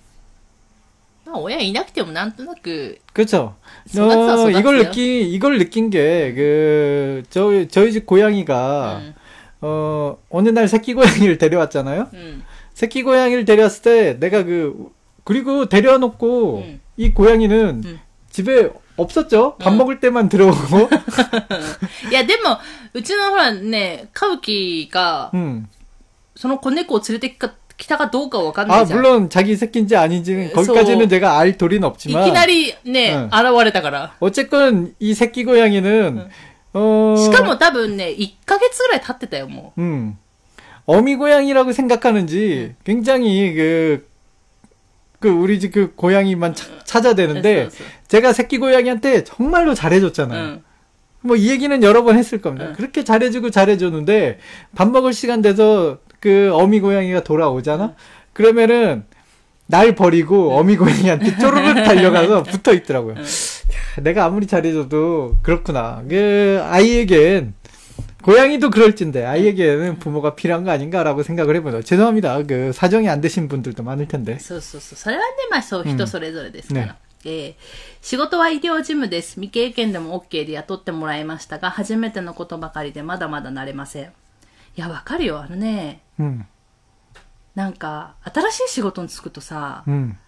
[1.27, 3.55] まあ親いなくてもなんとなく、 그렇죠.
[3.87, 4.59] 쏟았어, 어, 쏟았어요.
[4.59, 9.15] 이걸 느낀 이걸 느낀 게 그 저희 저희 집 고양이가 うん。
[9.61, 12.09] 어 어느 날 새끼 고양이를 데려왔잖아요.
[12.13, 12.43] うん。
[12.79, 14.91] 새끼 고양이를 데려왔을 때 내가 그
[15.25, 16.81] 그리고 데려놓고 음.
[16.97, 18.01] 이 고양이는 음.
[18.31, 19.57] 집에 없었죠.
[19.59, 19.79] 밥 음.
[19.79, 20.89] 먹을 때만 들어오고.
[22.11, 22.59] いや、でも、
[22.93, 25.69] うちのほらね、カウキが、 음.
[26.37, 29.01] その子猫を連れてきか来たかどうかはわかんな 아 いじゃん。
[29.01, 34.13] 물론 자기 새끼인지 아닌지는 그래서- 거기까지는 제가 알 도리는 い 없지만 きなりね、うん現れたから。
[34.21, 36.29] 어쨌건 이 새끼 고양이는
[36.75, 40.17] 어 しかも多分ね、1ヶ月ぐらい経ってたよ、も 음.
[40.86, 42.76] 어미 고양이라고 생각하는지 네.
[42.84, 44.08] 굉장히 그,
[45.20, 47.70] 그 우리 집 그 고양이만 차, 찾아야 되는데
[48.08, 50.60] 제가 새끼 고양이한테 정말로 잘해줬잖아요.
[51.22, 52.74] 뭐이 얘기는 여러 번 했을 겁니다.
[52.74, 54.40] 그렇게 잘해주고 잘해줬는데
[54.76, 57.94] 밥 먹을 시간 돼서 그 어미 고양이가 돌아오잖아.
[58.34, 59.04] 그러면은
[59.68, 63.16] 날 버리고 어미 고양이한테 쪼르륵 달려가서 붙어 있더라고요.
[64.02, 66.04] 내가 아무리 잘해줘도 그렇구나.
[66.10, 67.54] 그 아이에겐
[68.23, 71.83] 고양이도 그럴진데 아이에게는 부모가 필요한 거 아닌가라고 생각을 해보죠.
[71.83, 72.43] 죄송합니다.
[72.45, 74.39] 그 사정이 안 되신 분들도 많을 텐데.
[74.39, 74.97] そうそうそう。
[74.99, 76.87] それはね、まあそう、うん人それぞれですから。
[76.87, 76.95] ね
[77.27, 77.55] えー
[78.03, 79.35] 仕事は医療事務です。
[79.41, 84.05] 未経験でも OK で雇ってもらいましたが、初めてのことばかりでまだまだ慣れません。
[84.05, 84.09] い
[84.77, 85.41] や、わかるよ。
[85.41, 86.45] あのね、 음,
[87.55, 90.19] なんか、新しい仕事に就くとさ、 음.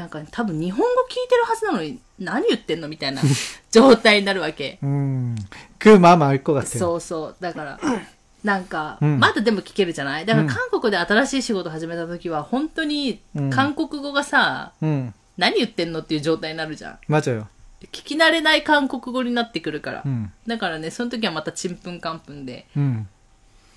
[0.00, 3.22] なんか多分日本語聞いてるはずなのに、何言ってんのみたいな
[3.70, 4.78] 状態になるわけ。
[4.82, 5.36] 음,
[5.78, 6.78] 그 마음 알 것 같아요.
[6.78, 7.36] そうそう。
[7.40, 7.80] だから、
[8.44, 16.98] なんか、うんまだでも聞けるじゃないだからうん韓国で新しい仕事始めた時は、本当にうん韓国語がさ、 음, 何言ってんのっていう状態になるじゃん。
[17.08, 17.46] 맞아요.
[17.92, 20.02] 聞き慣れない韓国語になってくるから。
[20.04, 23.06] 음, だからね、その時はまたちんぷんかんぷんで、 음.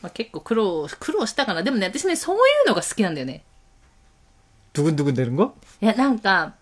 [0.01, 1.63] まあ、結構苦労、苦労したかな。
[1.63, 3.43] でもね、私ね、そういうのが好きなんだよね。
[4.73, 5.53] 두근두근 되는 거?
[5.81, 6.53] いや、なんか、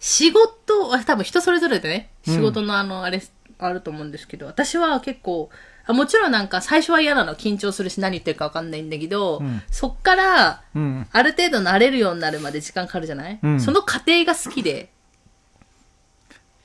[0.00, 3.22] 仕事は多分人それぞれでね、うん仕事のあの、あれ、
[3.58, 5.50] あると思うんですけど、私は結構、
[5.86, 14.90] あもちろんなんか最初は嫌なの、緊張するし何言ってるかわかんないんだけど、うんそっから、 음, ある程度慣れるようになるまで時間かかるじゃない、うんその過程が好きで、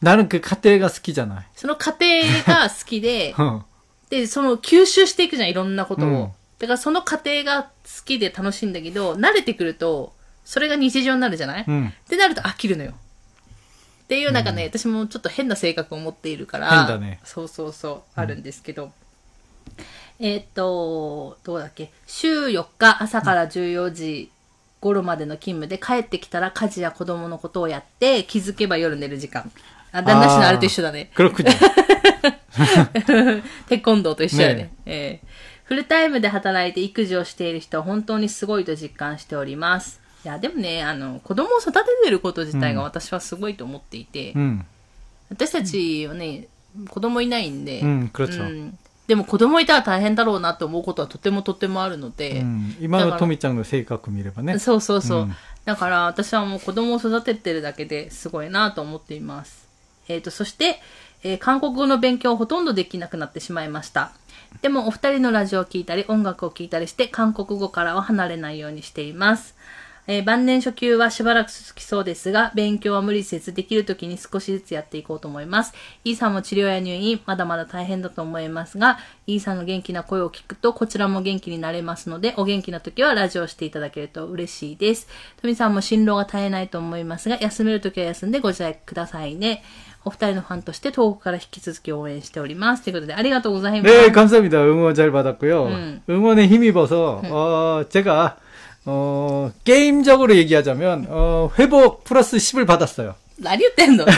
[0.02, 1.44] 나는 그 가테가 스키잖아.
[1.56, 2.06] その過程
[2.46, 3.62] が好きで、 어.
[4.10, 6.08] で、その吸収していくじゃん、いろんなことを。
[6.08, 7.70] うんだからその過程が好
[8.06, 10.14] きで楽しいんだけど、慣れてくると、
[10.49, 12.93] それが日常になるじゃない、うん、ってなると飽きるのよ。
[12.93, 17.21] っていうなんかね、うん、私もちょっと変な性格を持っているから、変だね。
[17.23, 18.85] そうそうそう、あるんですけど。
[18.85, 24.31] うん、えっ、と、どうだっけ、週4日朝から14時、
[24.81, 29.53] 頃までの勤務で帰ってきたら家事や子供のことをやって気づけば夜寝る時間。
[29.93, 31.11] あ、旦那氏のあれと一緒だね。
[31.15, 31.35] クロ ッ
[33.69, 34.55] テコンドーと一緒だね。
[34.55, 35.29] ねええー
[35.69, 40.01] フルタイムで働いて育児をしている人は本当にすごいと実感しております。
[40.25, 44.67] いや、でもね、あの、子供を育ててること自体が私はすごいと思っていて、うん、
[45.31, 46.49] 私たちはね、
[46.89, 54.59] 子供いないんで、うん、うん、でも子供いたら大変だろうなと思うことはとてもとてもあるので、うん、今のトミちゃんの性格見ればね。
[54.59, 55.29] そうそうそう。
[55.65, 59.69] だから私はもう子供を育ててるだけですごいなと思っています。
[60.09, 60.81] えっ、ー、と、そして、
[61.23, 64.13] えー、韓国語の勉強をほとんどできなくなってしまいました。
[64.63, 69.55] でもお二人のラジオを聴いたり音楽を聴いたりして韓国語からは離れないようにしています。
[70.11, 75.75] えー、晩年初級はしばらく続きそうですが、勉強は無理せず、できるときに少しずつやっていこうと思います。
[76.03, 85.09] イーさんも治療や入院、まだまだ大変だと思いますが、イーさんの元気な声を聞くと、こちらも元気になれますので、お元気な時はラジオしていただけると嬉しいです。
[85.43, 89.63] 富さんも心労が絶えないと思いますが、休める時は休んでご自愛くださいね。
[90.07, 92.83] お二人のファンとして東北から引き続き応援しております。
[92.85, 93.95] ということでありがとうございます.
[93.95, 94.57] 네, 감사합니 다.
[94.65, 95.69] 응원 잘 받았고 요.
[95.69, 97.29] ん.응원에 힘입어서あ.
[97.83, 98.39] 어, 제가
[98.88, 103.16] 어, 게임적으로 얘기하자면 어, 회복 플러스 10을 받았어요.
[103.40, 104.14] 何言ってんのだ、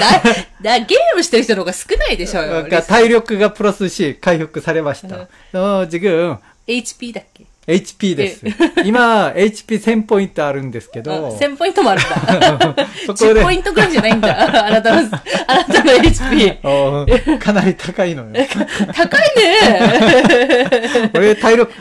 [0.62, 2.51] だ、ゲームしてる人の方が少ないでしょうよ。
[2.65, 5.27] 그러니까 타이력가 플러스 10 回復 されました.
[5.58, 8.45] 어, 지금 HP だっけ HP です.
[8.84, 12.75] 이마 HP 1000ポイントあるんですけあど、 1000ポイントもあるんだ。
[13.08, 14.65] そこで10ポイントぐらいじゃないんだ。
[14.67, 15.08] あなたの、
[15.47, 16.62] あなたの HP。
[16.62, 18.29] 어, かなり高いのよ.
[18.93, 21.71] 高いね 원래 타이력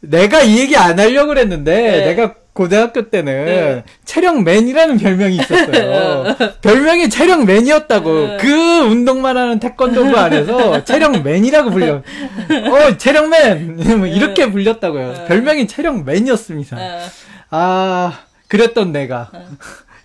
[0.00, 2.04] 내가 이 얘기 안 하려고 그랬는데 네.
[2.06, 3.84] 내가 고등학교 때는 네.
[4.04, 6.36] 체력맨이라는 별명이 있었어요.
[6.60, 8.12] 별명이 체력맨이었다고.
[8.12, 8.36] 네.
[8.40, 11.94] 그 운동만 하는 태권도부 안에서 체력맨이라고 불려.
[11.96, 15.26] 어, 체력맨 뭐 이렇게 불렸다고요.
[15.28, 16.76] 별명이 체력맨이었습니다.
[16.76, 17.08] 어
[17.50, 19.30] 아, 그랬던 내가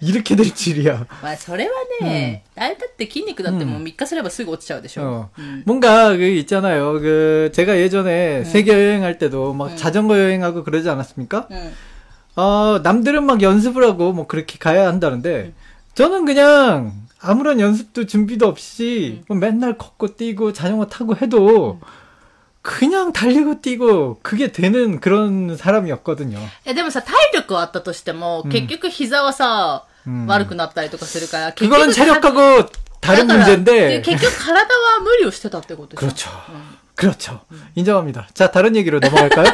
[0.03, 1.07] 이렇게 될 줄이야.
[1.23, 5.29] まあ、それはね、誰だって筋肉だってもう3日すればすぐ落ちちゃうでしょ 어. 。
[5.39, 5.63] 음.
[5.67, 6.93] 뭔가 그 있잖아요.
[7.01, 11.49] 그 제가 예전에 세계 여행할 때도 막 자전거 여행하고 그러지 않았습니까?
[11.51, 11.73] うん。
[12.37, 15.53] 어, 남들은 막 연습을 하고 뭐 그렇게 가야 한다는데
[15.95, 21.81] 저는 그냥 아무런 연습도 준비도 없이 뭐 맨날 걷고 뛰고 자전거 타고 해도
[22.63, 26.39] 그냥 달리고 뛰고 그게 되는 그런 사람이었거든요.
[26.67, 29.92] え、でもさ、体力はあったとしても、結局膝はさ、うん
[30.27, 36.31] 悪くなったりとかするから、結 그거는 局 체력하고 다른 だから 문제인데 結局体は無理をしてたってことでしょ 그렇죠.
[36.95, 37.41] 그렇죠.
[37.77, 38.29] 인정합니다.
[38.35, 39.47] 자, 다른 얘기로 넘어갈까요?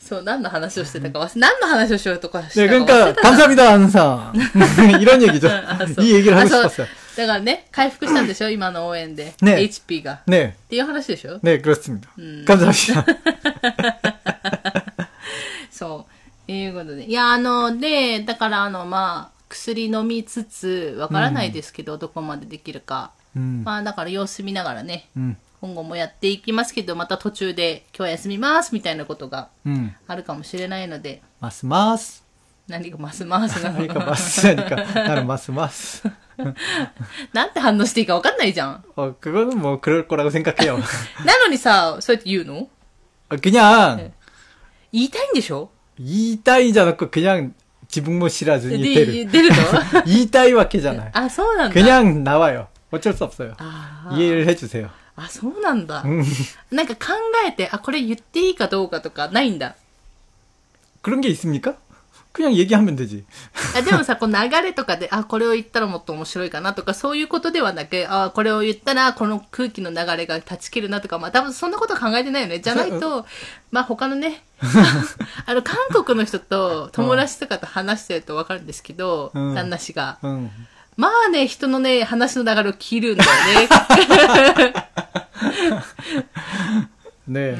[0.00, 4.32] そう、何の話をしてたか忘れ、何の話をしようとかし 네, たか忘れ 그러니까 たな 감사합니다 항상
[5.00, 5.48] 이런 얘기죠.
[5.48, 6.86] あそう 이 얘기를 あ 하고 そう 싶었어요.
[7.16, 9.34] だからね、回復したんでしょ今の応援で。
[9.42, 10.12] ね HP が。
[10.14, 12.08] っ 네, ていう話でしょ 네 그렇습니다.
[12.46, 13.04] 감사합니다.
[15.70, 16.12] そう。
[16.48, 17.04] いうことで。
[17.04, 23.10] いや、あの、で、だからあの、まあ、薬飲みつつ、わからないですけど、どこまでできるか。
[23.36, 29.94] 음, まあ、だから様子見ながらね、 음, 今後もやっていきますけど、また途中で、今日は休みます、みたいなことが 음.
[30.08, 32.22] あるかもしれないので、 마스 마스.
[32.68, 36.08] 何がますますな の 그러니까 마스 하니까 나는 마스 마스.
[37.32, 38.84] なんて反応していいかわかんないじゃん。
[38.96, 40.78] 어 그거는 뭐 그럴 거라고 생각해요.
[41.26, 42.68] なのにさ、そうやって言うの
[43.28, 44.12] 어, 그냥
[44.92, 47.54] 言いたいんでしょ 이 따위지 않고 그냥
[47.88, 51.10] 지붕모 시라즈니 で、 되를 出るの 이 따위 와케잖아요.
[51.12, 51.74] あ、そうなんだ。
[51.74, 52.68] 그냥 나와요.
[52.90, 53.54] 어쩔 수 없어요.
[53.58, 54.90] あ 이해를 해주세요.
[55.16, 56.02] あ、そうなんだ。
[56.04, 56.22] 음,
[56.70, 57.12] なんか考
[57.46, 59.74] えて、あ、これ言っていいかどうかとかないんだ。
[61.02, 61.76] 그런 게 있습니까?
[62.34, 63.24] 그냥 얘기하면 되지.
[63.76, 72.60] あでもさ、こう流れとかで、あ、これを言ったらもっと面白いかなとか、そういうことではなく、あ、これを言ったら、この空気の流れが断ち切るなとか、まあ多分そんなこと考えてないよね。
[72.60, 73.26] じゃないと、
[73.72, 74.44] まあ他のね、
[75.46, 80.18] あの、韓国の人と友達とかと話してるとわかるんですけど、うん旦那氏が。
[80.22, 80.50] 응.
[80.96, 83.68] まあね、人のね、話の流れを切るんだよね。
[87.27, 87.55] ね、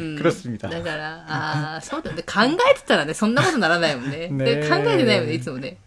[0.59, 4.27] だからああそうだ考えてたらねそんなことならないもんね。
[4.31, 5.77] ね考えてないもんねいつもね。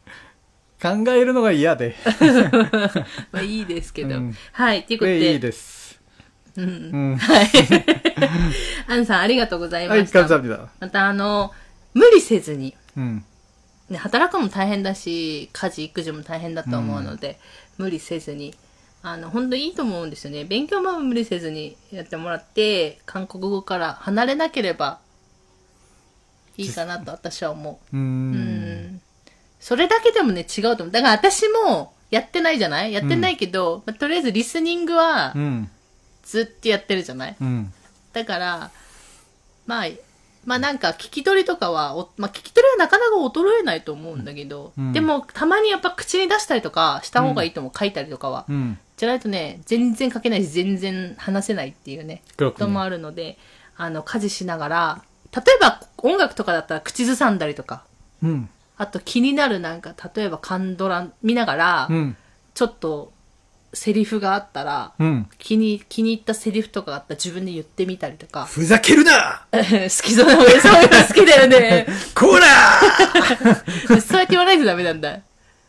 [0.83, 1.95] 考えるのが嫌で。
[3.31, 5.33] まあいいですけど、うん、はいということで。
[5.33, 6.01] いいです。
[6.57, 7.49] うん、はい。
[8.89, 10.27] アンさん、ありがとうございました。
[10.27, 11.53] はい、また、あの、
[11.95, 13.25] 無理せずに、うん、
[13.89, 17.39] ね、働くも大変だし、家事、育児も大変だと思うので、
[17.79, 18.55] うん、無理せずに、
[19.03, 20.45] あの、本当いいと思うんですよね。
[20.45, 24.99] 勉強も無理せずにやってもらって、韓国語から離れなければ
[26.57, 27.97] いいかなと私は思う。
[27.97, 29.01] うん,ん。
[29.61, 30.91] それだけでもね、違うと思う。
[30.91, 32.93] だから私もやってないじゃない？
[32.93, 35.35] やってないけど、うん、まあ、とりあえずリスニングは、
[36.25, 37.73] ずっとやってるじゃない、うん、
[38.13, 38.71] だから、
[39.67, 39.87] まあ、
[40.45, 48.47] まあなんか聞き取りとかは、まあ聞き取りはなかなか衰えないと思うんだけど、うん、でもたまにやっぱ口に出したりとかした方がいいと思う、書いたりとかは。
[48.99, 53.39] じゃないとね、全然書けないし、全然話せないっていうね、こともあるので、
[53.77, 55.03] あの、家事しながら、
[55.35, 57.85] 例えば音楽とかだったら口ずさんだりとか、
[58.23, 62.17] うん、あと気になるなんか、例えばカンドラ見ながら、うん、
[62.55, 63.13] ちょっと、
[63.73, 68.47] セリフがあったら、うん、気に、気に入ったセリフとかがあったら自分で言ってみたりとか。
[68.47, 69.59] ふざけるな好
[70.03, 71.87] きそうなの、そういうの好きだよね。
[72.17, 72.81] こら
[74.01, 75.21] そうやって言わないとダメなんだ。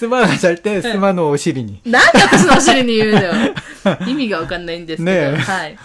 [0.00, 1.82] スマナさて、スマのお尻に。
[1.84, 3.32] なんで私のお尻に言うのよ。
[4.08, 5.78] 意味がわかんないんですけど、はい。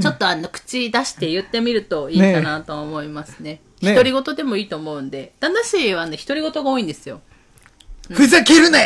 [0.00, 3.60] ちょっとあの、口出して言ってみるといいかなと思いますね。
[3.82, 5.34] ね独り言でもいいと思うんで。
[5.38, 7.20] 旦那氏はね、独り言が多いんですよ。
[8.08, 8.78] ふざけるな、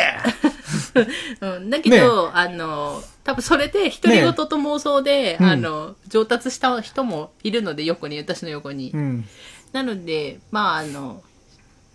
[1.55, 8.91] うん、だけど、ね、あの、多分それで独り言と妄想で、ね、あの、上達した人もいるので、横に、私の横に。
[8.93, 9.25] うん、
[9.71, 11.23] なので、まあ、あの、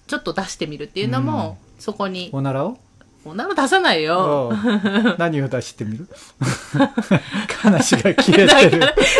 [0.06, 2.78] ちょっと出してみるっていうのも、そこにおならを？
[3.26, 4.52] おなら出さないよ。
[5.18, 6.06] 何を出してみる？
[7.58, 8.78] 話が切れてる。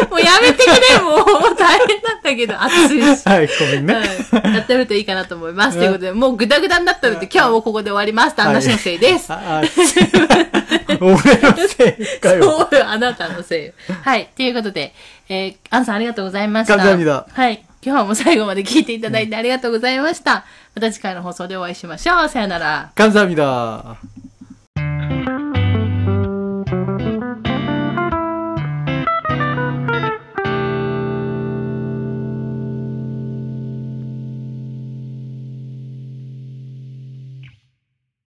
[0.08, 1.56] もうやめてくれ、もう。
[1.58, 3.28] 大変だったけど、 暑いし。
[3.28, 3.94] はい、ごめんね。
[4.44, 5.78] うい、やってみるといいかなと思います。
[5.78, 8.36] ということで、もうぐだぐだになったので、今日はもうここで終わります。
[8.36, 9.32] 旦那氏のせいです。
[9.32, 9.70] はい、
[11.00, 12.44] 俺のせいかよ。
[12.44, 14.94] そう、あなたのせいはい、ということで、
[15.28, 16.78] えー、アンさんありがとうございました。
[16.78, 20.44] はい、今日も最後まで聞いていただいてありがとうございました。
[20.75, 22.29] また次回の放送でお会いしましょう。
[22.29, 22.91] さよなら。
[22.95, 23.97] 감사합니다.